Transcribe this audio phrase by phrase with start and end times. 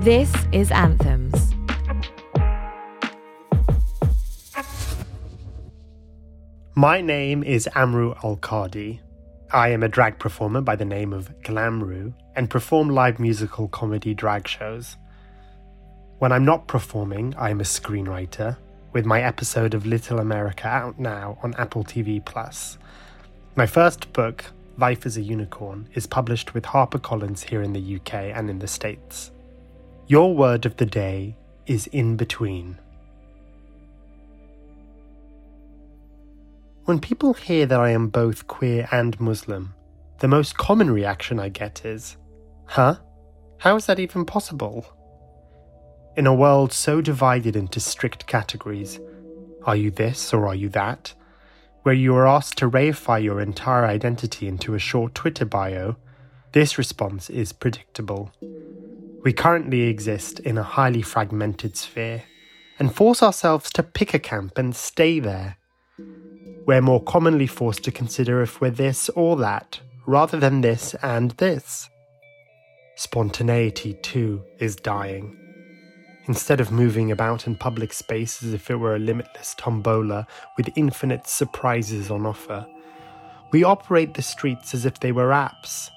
[0.00, 1.54] This is Anthems.
[6.74, 8.38] My name is Amrou Al.
[9.52, 14.12] I am a drag performer by the name of Glamrou and perform live musical comedy
[14.12, 14.96] drag shows.
[16.18, 18.56] When I'm not performing, I'm a screenwriter,
[18.92, 22.76] with my episode of Little America out now on Apple TV Plus.
[23.56, 24.44] My first book,
[24.76, 28.66] Life as a Unicorn, is published with HarperCollins here in the UK and in the
[28.66, 29.30] States.
[30.06, 31.36] Your word of the day
[31.66, 32.78] is in between.
[36.84, 39.74] When people hear that I am both queer and Muslim,
[40.18, 42.16] the most common reaction I get is,
[42.66, 42.96] Huh?
[43.58, 44.86] How is that even possible?
[46.16, 49.00] In a world so divided into strict categories,
[49.64, 51.14] are you this or are you that?
[51.84, 55.96] Where you are asked to reify your entire identity into a short Twitter bio,
[56.52, 58.32] this response is predictable.
[59.22, 62.22] We currently exist in a highly fragmented sphere
[62.78, 65.58] and force ourselves to pick a camp and stay there.
[66.64, 71.32] We're more commonly forced to consider if we're this or that, rather than this and
[71.32, 71.90] this.
[72.96, 75.36] Spontaneity, too, is dying.
[76.26, 80.26] Instead of moving about in public space as if it were a limitless tombola
[80.56, 82.66] with infinite surprises on offer,
[83.52, 85.90] we operate the streets as if they were apps,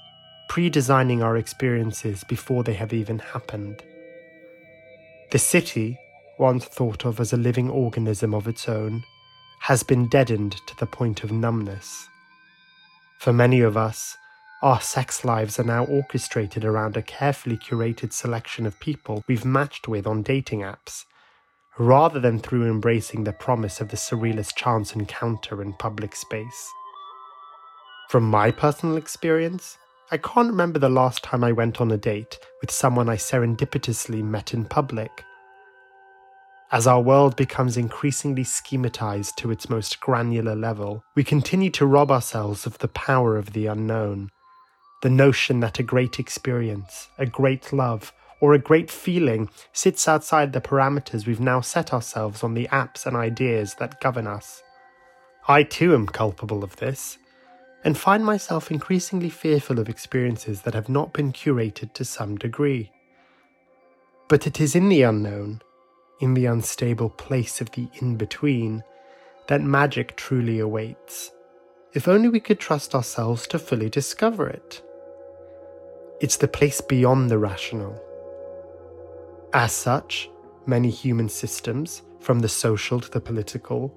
[0.50, 3.82] pre designing our experiences before they have even happened.
[5.32, 5.98] The city,
[6.38, 9.04] once thought of as a living organism of its own,
[9.62, 12.08] has been deadened to the point of numbness.
[13.20, 14.18] For many of us,
[14.62, 19.88] our sex lives are now orchestrated around a carefully curated selection of people we've matched
[19.88, 21.06] with on dating apps,
[21.78, 26.70] rather than through embracing the promise of the surrealist chance encounter in public space.
[28.10, 29.78] From my personal experience,
[30.10, 34.24] I can't remember the last time I went on a date with someone I serendipitously
[34.24, 35.24] met in public.
[36.72, 42.10] As our world becomes increasingly schematized to its most granular level, we continue to rob
[42.10, 44.30] ourselves of the power of the unknown.
[45.02, 50.54] The notion that a great experience, a great love, or a great feeling sits outside
[50.54, 54.64] the parameters we've now set ourselves on the apps and ideas that govern us.
[55.48, 57.18] I too am culpable of this
[57.84, 62.92] and find myself increasingly fearful of experiences that have not been curated to some degree.
[64.28, 65.62] But it is in the unknown,
[66.20, 68.84] in the unstable place of the in between,
[69.48, 71.32] that magic truly awaits.
[71.94, 74.82] If only we could trust ourselves to fully discover it.
[76.20, 78.02] It's the place beyond the rational.
[79.54, 80.30] As such,
[80.66, 83.94] many human systems, from the social to the political,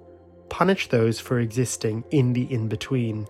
[0.49, 3.27] punish those for existing in the in between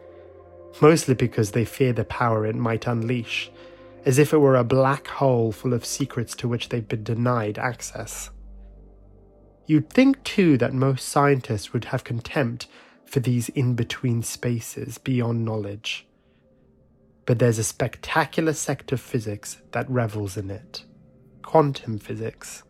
[0.80, 3.50] mostly because they fear the power it might unleash,
[4.04, 7.58] as if it were a black hole full of secrets to which they've been denied
[7.58, 8.30] access.
[9.66, 12.66] You'd think, too, that most scientists would have contempt
[13.04, 16.06] for these in between spaces beyond knowledge.
[17.30, 20.82] But there's a spectacular sect of physics that revels in it
[21.42, 22.64] quantum physics.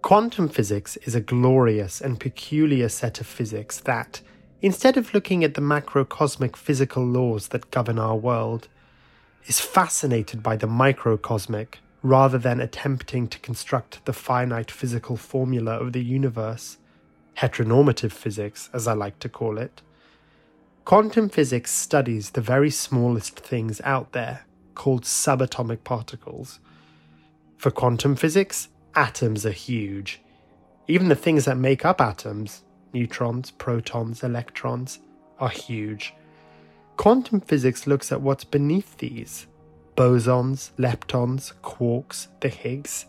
[0.00, 4.20] Quantum physics is a glorious and peculiar set of physics that,
[4.60, 8.68] instead of looking at the macrocosmic physical laws that govern our world,
[9.46, 15.92] is fascinated by the microcosmic rather than attempting to construct the finite physical formula of
[15.92, 16.78] the universe,
[17.38, 19.82] heteronormative physics, as I like to call it.
[20.84, 26.58] Quantum physics studies the very smallest things out there, called subatomic particles.
[27.56, 30.20] For quantum physics, atoms are huge.
[30.88, 34.98] Even the things that make up atoms, neutrons, protons, electrons,
[35.38, 36.14] are huge.
[36.96, 39.46] Quantum physics looks at what's beneath these
[39.96, 43.06] bosons, leptons, quarks, the Higgs,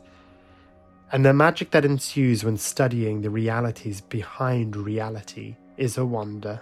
[1.11, 6.61] and the magic that ensues when studying the realities behind reality is a wonder.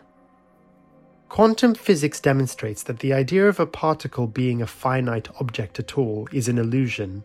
[1.32, 6.28] Quantum physics demonstrates that the idea of a particle being a finite object at all
[6.34, 7.24] is an illusion.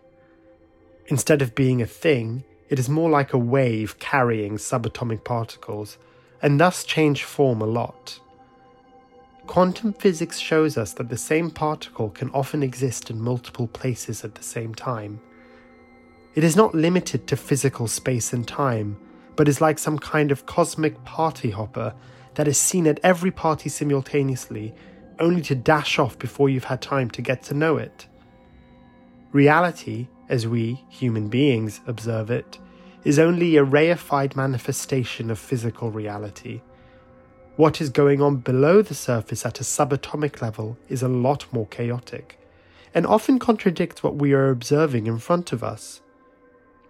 [1.09, 5.99] Instead of being a thing, it is more like a wave carrying subatomic particles,
[6.41, 8.21] and thus change form a lot.
[9.49, 14.37] Quantum physics shows us that the same particle can often exist in multiple places at
[14.37, 15.19] the same time.
[16.37, 18.99] It is not limited to physical space and time,
[19.35, 21.93] but is like some kind of cosmic party hopper
[22.37, 24.75] that is seen at every party simultaneously,
[25.19, 28.07] only to dash off before you've had time to get to know it.
[29.33, 32.59] Reality, as we, human beings, observe it,
[33.05, 36.61] is only a reified manifestation of physical reality.
[37.57, 41.67] What is going on below the surface at a subatomic level is a lot more
[41.69, 42.39] chaotic,
[42.93, 46.03] and often contradicts what we are observing in front of us.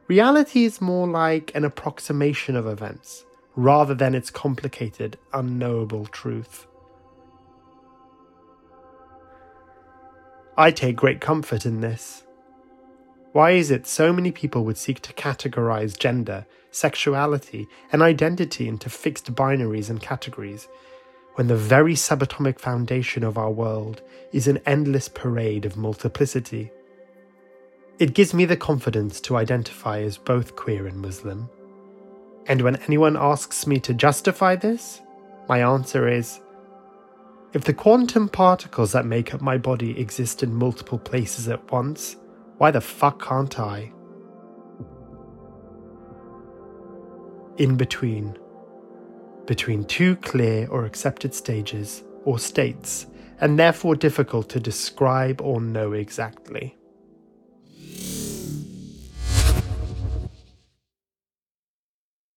[0.09, 3.26] Reality is more like an approximation of events,
[3.57, 6.67] rather than its complicated, unknowable truth.
[10.59, 12.23] I take great comfort in this.
[13.33, 18.89] Why is it so many people would seek to categorize gender, sexuality, and identity into
[18.89, 20.69] fixed binaries and categories,
[21.35, 24.01] when the very subatomic foundation of our world
[24.33, 26.71] is an endless parade of multiplicity?
[27.99, 31.51] It gives me the confidence to identify as both queer and Muslim.
[32.49, 35.03] And when anyone asks me to justify this,
[35.49, 36.41] my answer is
[37.53, 42.17] if the quantum particles that make up my body exist in multiple places at once,
[42.59, 43.93] why the fuck can't I?
[47.57, 48.37] In between.
[49.47, 53.07] Between two clear or accepted stages, or states,
[53.41, 56.76] and therefore difficult to describe or know exactly.